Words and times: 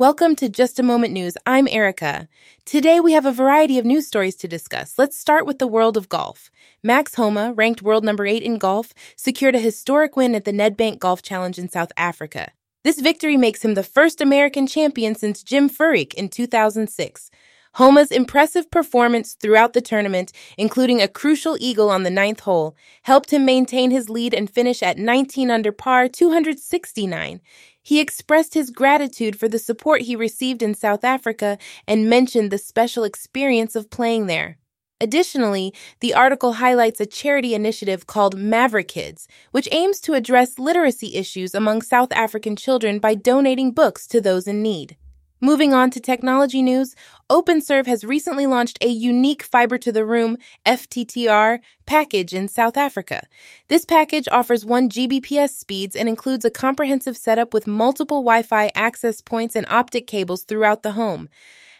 Welcome 0.00 0.36
to 0.36 0.48
Just 0.48 0.78
a 0.78 0.84
Moment 0.84 1.12
News. 1.12 1.36
I'm 1.44 1.66
Erica. 1.66 2.28
Today 2.64 3.00
we 3.00 3.14
have 3.14 3.26
a 3.26 3.32
variety 3.32 3.80
of 3.80 3.84
news 3.84 4.06
stories 4.06 4.36
to 4.36 4.46
discuss. 4.46 4.96
Let's 4.96 5.18
start 5.18 5.44
with 5.44 5.58
the 5.58 5.66
world 5.66 5.96
of 5.96 6.08
golf. 6.08 6.52
Max 6.84 7.16
Homa, 7.16 7.52
ranked 7.52 7.82
world 7.82 8.04
number 8.04 8.24
8 8.24 8.40
in 8.44 8.58
golf, 8.58 8.94
secured 9.16 9.56
a 9.56 9.58
historic 9.58 10.14
win 10.14 10.36
at 10.36 10.44
the 10.44 10.52
Nedbank 10.52 11.00
Golf 11.00 11.20
Challenge 11.20 11.58
in 11.58 11.68
South 11.68 11.90
Africa. 11.96 12.52
This 12.84 13.00
victory 13.00 13.36
makes 13.36 13.64
him 13.64 13.74
the 13.74 13.82
first 13.82 14.20
American 14.20 14.68
champion 14.68 15.16
since 15.16 15.42
Jim 15.42 15.68
Furyk 15.68 16.14
in 16.14 16.28
2006. 16.28 17.32
Homa's 17.74 18.12
impressive 18.12 18.70
performance 18.70 19.34
throughout 19.34 19.72
the 19.72 19.80
tournament, 19.80 20.32
including 20.56 21.02
a 21.02 21.08
crucial 21.08 21.56
eagle 21.58 21.90
on 21.90 22.04
the 22.04 22.10
ninth 22.10 22.40
hole, 22.40 22.76
helped 23.02 23.32
him 23.32 23.44
maintain 23.44 23.90
his 23.90 24.08
lead 24.08 24.32
and 24.32 24.48
finish 24.48 24.80
at 24.80 24.96
19 24.96 25.50
under 25.50 25.72
par 25.72 26.08
269. 26.08 27.40
He 27.88 28.00
expressed 28.00 28.52
his 28.52 28.70
gratitude 28.70 29.38
for 29.38 29.48
the 29.48 29.58
support 29.58 30.02
he 30.02 30.14
received 30.14 30.62
in 30.62 30.74
South 30.74 31.04
Africa 31.04 31.56
and 31.86 32.10
mentioned 32.10 32.50
the 32.50 32.58
special 32.58 33.02
experience 33.02 33.74
of 33.74 33.88
playing 33.88 34.26
there. 34.26 34.58
Additionally, 35.00 35.72
the 36.00 36.12
article 36.12 36.52
highlights 36.52 37.00
a 37.00 37.06
charity 37.06 37.54
initiative 37.54 38.06
called 38.06 38.36
Maverick 38.36 38.88
Kids, 38.88 39.26
which 39.52 39.70
aims 39.72 40.00
to 40.00 40.12
address 40.12 40.58
literacy 40.58 41.14
issues 41.14 41.54
among 41.54 41.80
South 41.80 42.12
African 42.12 42.56
children 42.56 42.98
by 42.98 43.14
donating 43.14 43.70
books 43.72 44.06
to 44.08 44.20
those 44.20 44.46
in 44.46 44.60
need. 44.60 44.98
Moving 45.40 45.72
on 45.72 45.90
to 45.90 46.00
technology 46.00 46.62
news, 46.62 46.96
OpenServe 47.30 47.86
has 47.86 48.02
recently 48.02 48.44
launched 48.44 48.76
a 48.80 48.88
unique 48.88 49.44
fiber 49.44 49.78
to 49.78 49.92
the 49.92 50.04
room 50.04 50.36
FTTR 50.66 51.60
package 51.86 52.34
in 52.34 52.48
South 52.48 52.76
Africa. 52.76 53.22
This 53.68 53.84
package 53.84 54.26
offers 54.32 54.64
1 54.64 54.88
Gbps 54.90 55.50
speeds 55.50 55.94
and 55.94 56.08
includes 56.08 56.44
a 56.44 56.50
comprehensive 56.50 57.16
setup 57.16 57.54
with 57.54 57.68
multiple 57.68 58.22
Wi 58.22 58.42
Fi 58.42 58.72
access 58.74 59.20
points 59.20 59.54
and 59.54 59.64
optic 59.70 60.08
cables 60.08 60.42
throughout 60.42 60.82
the 60.82 60.92
home. 60.92 61.28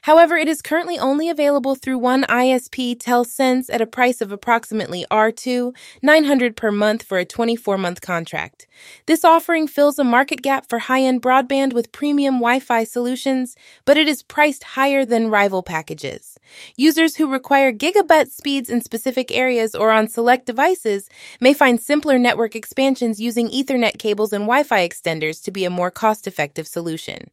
However, 0.08 0.38
it 0.38 0.48
is 0.48 0.62
currently 0.62 0.98
only 0.98 1.28
available 1.28 1.74
through 1.74 1.98
one 1.98 2.24
ISP 2.30 2.96
Telsense 2.96 3.68
at 3.70 3.82
a 3.82 3.86
price 3.86 4.22
of 4.22 4.32
approximately 4.32 5.04
R2 5.10 5.76
900 6.00 6.56
per 6.56 6.72
month 6.72 7.02
for 7.02 7.18
a 7.18 7.26
24-month 7.26 8.00
contract. 8.00 8.66
This 9.04 9.22
offering 9.22 9.66
fills 9.66 9.98
a 9.98 10.04
market 10.04 10.40
gap 10.40 10.66
for 10.66 10.78
high-end 10.78 11.20
broadband 11.20 11.74
with 11.74 11.92
premium 11.92 12.36
Wi-Fi 12.36 12.84
solutions, 12.84 13.54
but 13.84 13.98
it 13.98 14.08
is 14.08 14.22
priced 14.22 14.64
higher 14.64 15.04
than 15.04 15.28
rival 15.28 15.62
packages. 15.62 16.38
Users 16.74 17.16
who 17.16 17.30
require 17.30 17.70
gigabit 17.70 18.30
speeds 18.30 18.70
in 18.70 18.80
specific 18.80 19.30
areas 19.30 19.74
or 19.74 19.90
on 19.90 20.08
select 20.08 20.46
devices 20.46 21.10
may 21.38 21.52
find 21.52 21.82
simpler 21.82 22.18
network 22.18 22.56
expansions 22.56 23.20
using 23.20 23.50
Ethernet 23.50 23.98
cables 23.98 24.32
and 24.32 24.44
Wi-Fi 24.44 24.88
extenders 24.88 25.44
to 25.44 25.50
be 25.50 25.66
a 25.66 25.70
more 25.70 25.90
cost-effective 25.90 26.66
solution. 26.66 27.30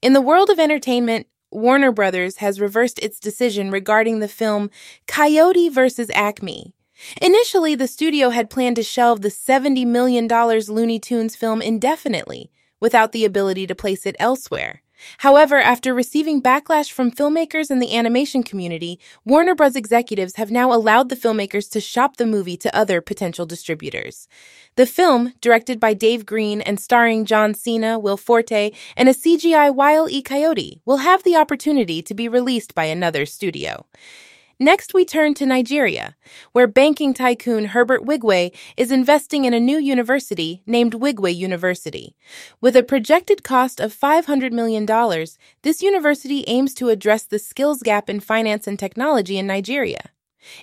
In 0.00 0.14
the 0.14 0.22
world 0.22 0.48
of 0.48 0.58
entertainment, 0.58 1.26
Warner 1.50 1.92
Brothers 1.92 2.36
has 2.36 2.60
reversed 2.60 2.98
its 3.00 3.18
decision 3.18 3.70
regarding 3.70 4.18
the 4.18 4.28
film 4.28 4.70
Coyote 5.06 5.68
vs. 5.68 6.10
Acme. 6.14 6.74
Initially, 7.20 7.74
the 7.74 7.88
studio 7.88 8.30
had 8.30 8.50
planned 8.50 8.76
to 8.76 8.82
shelve 8.82 9.22
the 9.22 9.28
$70 9.28 9.86
million 9.86 10.28
Looney 10.28 10.98
Tunes 10.98 11.34
film 11.34 11.62
indefinitely, 11.62 12.50
without 12.78 13.12
the 13.12 13.24
ability 13.24 13.66
to 13.66 13.74
place 13.74 14.06
it 14.06 14.16
elsewhere. 14.18 14.82
However, 15.18 15.58
after 15.58 15.94
receiving 15.94 16.42
backlash 16.42 16.90
from 16.90 17.10
filmmakers 17.10 17.70
and 17.70 17.80
the 17.80 17.96
animation 17.96 18.42
community, 18.42 18.98
Warner 19.24 19.54
Bros. 19.54 19.76
executives 19.76 20.36
have 20.36 20.50
now 20.50 20.72
allowed 20.72 21.08
the 21.08 21.16
filmmakers 21.16 21.70
to 21.70 21.80
shop 21.80 22.16
the 22.16 22.26
movie 22.26 22.56
to 22.58 22.76
other 22.76 23.00
potential 23.00 23.46
distributors. 23.46 24.28
The 24.76 24.86
film, 24.86 25.34
directed 25.40 25.80
by 25.80 25.94
Dave 25.94 26.24
Green 26.24 26.60
and 26.60 26.80
starring 26.80 27.24
John 27.24 27.54
Cena, 27.54 27.98
Will 27.98 28.16
Forte, 28.16 28.72
and 28.96 29.08
a 29.08 29.14
CGI 29.14 29.74
Wile 29.74 30.08
E. 30.08 30.22
Coyote, 30.22 30.80
will 30.84 30.98
have 30.98 31.22
the 31.22 31.36
opportunity 31.36 32.02
to 32.02 32.14
be 32.14 32.28
released 32.28 32.74
by 32.74 32.84
another 32.84 33.26
studio. 33.26 33.86
Next, 34.62 34.92
we 34.92 35.06
turn 35.06 35.32
to 35.36 35.46
Nigeria, 35.46 36.16
where 36.52 36.66
banking 36.66 37.14
tycoon 37.14 37.64
Herbert 37.64 38.04
Wigwe 38.04 38.54
is 38.76 38.92
investing 38.92 39.46
in 39.46 39.54
a 39.54 39.58
new 39.58 39.78
university 39.78 40.62
named 40.66 40.92
Wigwe 40.92 41.34
University. 41.34 42.14
With 42.60 42.76
a 42.76 42.82
projected 42.82 43.42
cost 43.42 43.80
of 43.80 43.98
$500 43.98 44.52
million, 44.52 44.84
this 45.62 45.80
university 45.80 46.44
aims 46.46 46.74
to 46.74 46.90
address 46.90 47.22
the 47.22 47.38
skills 47.38 47.82
gap 47.82 48.10
in 48.10 48.20
finance 48.20 48.66
and 48.66 48.78
technology 48.78 49.38
in 49.38 49.46
Nigeria. 49.46 50.10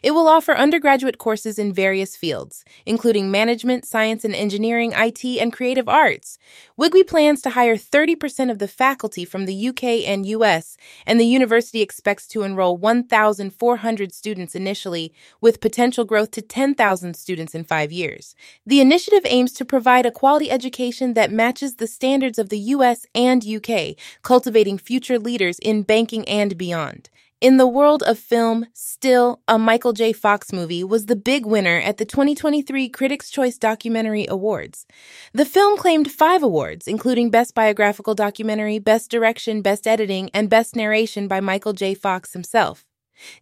It 0.01 0.11
will 0.11 0.27
offer 0.27 0.53
undergraduate 0.55 1.17
courses 1.17 1.59
in 1.59 1.73
various 1.73 2.15
fields, 2.15 2.63
including 2.85 3.31
management, 3.31 3.85
science 3.85 4.23
and 4.23 4.35
engineering, 4.35 4.93
IT, 4.95 5.23
and 5.23 5.53
creative 5.53 5.87
arts. 5.87 6.37
Wigwe 6.79 7.05
plans 7.05 7.41
to 7.41 7.51
hire 7.51 7.75
30% 7.75 8.51
of 8.51 8.59
the 8.59 8.67
faculty 8.67 9.25
from 9.25 9.45
the 9.45 9.67
UK 9.69 9.83
and 10.07 10.25
US, 10.25 10.77
and 11.05 11.19
the 11.19 11.25
university 11.25 11.81
expects 11.81 12.27
to 12.27 12.43
enroll 12.43 12.77
1,400 12.77 14.13
students 14.13 14.55
initially, 14.55 15.13
with 15.41 15.61
potential 15.61 16.05
growth 16.05 16.31
to 16.31 16.41
10,000 16.41 17.15
students 17.15 17.53
in 17.53 17.63
five 17.63 17.91
years. 17.91 18.35
The 18.65 18.81
initiative 18.81 19.25
aims 19.25 19.53
to 19.53 19.65
provide 19.65 20.05
a 20.05 20.11
quality 20.11 20.49
education 20.51 21.13
that 21.13 21.31
matches 21.31 21.75
the 21.75 21.87
standards 21.87 22.39
of 22.39 22.49
the 22.49 22.59
US 22.59 23.05
and 23.13 23.45
UK, 23.45 23.95
cultivating 24.21 24.77
future 24.77 25.19
leaders 25.19 25.59
in 25.59 25.83
banking 25.83 26.27
and 26.27 26.57
beyond. 26.57 27.09
In 27.39 27.57
the 27.57 27.67
world 27.67 28.01
of 28.01 28.17
film, 28.17 28.65
still, 28.73 29.43
a 29.47 29.59
Michael 29.59 29.93
J. 29.93 30.11
Fox 30.11 30.51
movie 30.51 30.83
was 30.83 31.05
the 31.05 31.15
big 31.15 31.45
winner 31.45 31.77
at 31.77 31.97
the 31.97 32.05
2023 32.05 32.89
Critics' 32.89 33.29
Choice 33.29 33.59
Documentary 33.59 34.25
Awards. 34.27 34.87
The 35.33 35.45
film 35.45 35.77
claimed 35.77 36.11
five 36.11 36.41
awards, 36.41 36.87
including 36.87 37.29
Best 37.29 37.53
Biographical 37.53 38.15
Documentary, 38.15 38.79
Best 38.79 39.11
Direction, 39.11 39.61
Best 39.61 39.85
Editing, 39.85 40.31
and 40.33 40.49
Best 40.49 40.75
Narration 40.75 41.27
by 41.27 41.39
Michael 41.39 41.73
J. 41.73 41.93
Fox 41.93 42.33
himself. 42.33 42.87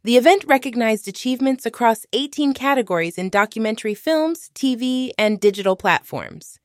The 0.03 0.17
event 0.17 0.43
recognized 0.45 1.07
achievements 1.07 1.65
across 1.65 2.05
18 2.11 2.53
categories 2.53 3.17
in 3.17 3.29
documentary 3.29 3.93
films, 3.93 4.49
TV, 4.53 5.11
and 5.17 5.39
digital 5.39 5.77
platforms. 5.77 6.59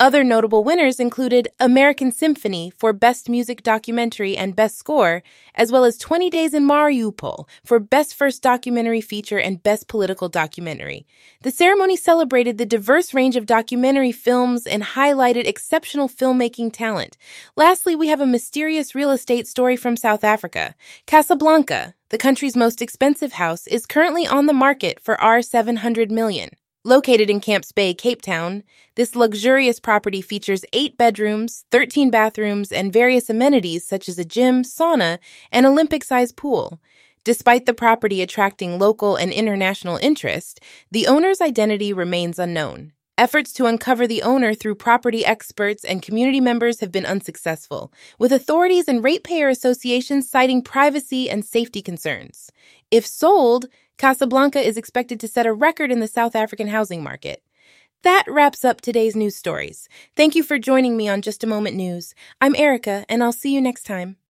Other 0.00 0.22
notable 0.22 0.62
winners 0.62 1.00
included 1.00 1.48
American 1.58 2.12
Symphony 2.12 2.70
for 2.78 2.92
Best 2.92 3.28
Music 3.28 3.64
Documentary 3.64 4.36
and 4.36 4.54
Best 4.54 4.78
Score, 4.78 5.24
as 5.56 5.72
well 5.72 5.82
as 5.82 5.98
20 5.98 6.30
Days 6.30 6.54
in 6.54 6.68
Mariupol 6.68 7.48
for 7.64 7.80
Best 7.80 8.14
First 8.14 8.40
Documentary 8.40 9.00
Feature 9.00 9.40
and 9.40 9.60
Best 9.60 9.88
Political 9.88 10.28
Documentary. 10.28 11.04
The 11.42 11.50
ceremony 11.50 11.96
celebrated 11.96 12.58
the 12.58 12.64
diverse 12.64 13.12
range 13.12 13.34
of 13.34 13.44
documentary 13.44 14.12
films 14.12 14.68
and 14.68 14.84
highlighted 14.84 15.48
exceptional 15.48 16.08
filmmaking 16.08 16.72
talent. 16.72 17.16
Lastly, 17.56 17.96
we 17.96 18.06
have 18.06 18.20
a 18.20 18.26
mysterious 18.26 18.94
real 18.94 19.10
estate 19.10 19.48
story 19.48 19.74
from 19.74 19.96
South 19.96 20.22
Africa. 20.22 20.76
Casablanca, 21.06 21.94
the 22.10 22.18
country's 22.18 22.54
most 22.54 22.80
expensive 22.80 23.32
house, 23.32 23.66
is 23.66 23.84
currently 23.84 24.28
on 24.28 24.46
the 24.46 24.52
market 24.52 25.00
for 25.00 25.16
R700 25.16 26.08
million. 26.08 26.50
Located 26.88 27.28
in 27.28 27.40
Camps 27.40 27.70
Bay, 27.70 27.92
Cape 27.92 28.22
Town, 28.22 28.62
this 28.94 29.14
luxurious 29.14 29.78
property 29.78 30.22
features 30.22 30.64
eight 30.72 30.96
bedrooms, 30.96 31.66
13 31.70 32.08
bathrooms, 32.08 32.72
and 32.72 32.90
various 32.90 33.28
amenities 33.28 33.86
such 33.86 34.08
as 34.08 34.18
a 34.18 34.24
gym, 34.24 34.62
sauna, 34.62 35.18
and 35.52 35.66
Olympic 35.66 36.02
sized 36.02 36.38
pool. 36.38 36.80
Despite 37.24 37.66
the 37.66 37.74
property 37.74 38.22
attracting 38.22 38.78
local 38.78 39.16
and 39.16 39.30
international 39.32 39.98
interest, 39.98 40.60
the 40.90 41.06
owner's 41.06 41.42
identity 41.42 41.92
remains 41.92 42.38
unknown. 42.38 42.94
Efforts 43.18 43.52
to 43.52 43.66
uncover 43.66 44.06
the 44.06 44.22
owner 44.22 44.54
through 44.54 44.76
property 44.76 45.26
experts 45.26 45.84
and 45.84 46.00
community 46.00 46.40
members 46.40 46.80
have 46.80 46.90
been 46.90 47.04
unsuccessful, 47.04 47.92
with 48.18 48.32
authorities 48.32 48.88
and 48.88 49.04
ratepayer 49.04 49.50
associations 49.50 50.30
citing 50.30 50.62
privacy 50.62 51.28
and 51.28 51.44
safety 51.44 51.82
concerns. 51.82 52.50
If 52.90 53.06
sold, 53.06 53.66
Casablanca 53.98 54.60
is 54.60 54.76
expected 54.76 55.18
to 55.18 55.26
set 55.26 55.44
a 55.44 55.52
record 55.52 55.90
in 55.90 55.98
the 55.98 56.06
South 56.06 56.36
African 56.36 56.68
housing 56.68 57.02
market. 57.02 57.42
That 58.04 58.22
wraps 58.28 58.64
up 58.64 58.80
today's 58.80 59.16
news 59.16 59.34
stories. 59.34 59.88
Thank 60.16 60.36
you 60.36 60.44
for 60.44 60.56
joining 60.56 60.96
me 60.96 61.08
on 61.08 61.20
Just 61.20 61.42
a 61.42 61.48
Moment 61.48 61.74
News. 61.74 62.14
I'm 62.40 62.54
Erica, 62.54 63.04
and 63.08 63.24
I'll 63.24 63.32
see 63.32 63.52
you 63.52 63.60
next 63.60 63.82
time. 63.82 64.18